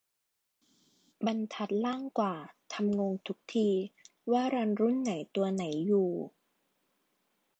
[1.25, 2.35] บรรทัดล่างกว่า
[2.73, 3.67] ทำงงทุกที
[4.31, 6.11] ว่ารันรุ่นไหนตัวไหนอยู่